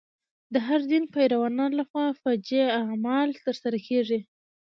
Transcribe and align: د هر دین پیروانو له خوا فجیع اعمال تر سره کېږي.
د 0.53 0.55
هر 0.67 0.81
دین 0.91 1.03
پیروانو 1.13 1.65
له 1.77 1.83
خوا 1.89 2.05
فجیع 2.21 2.67
اعمال 2.83 3.29
تر 3.45 3.55
سره 3.63 3.77
کېږي. 3.87 4.19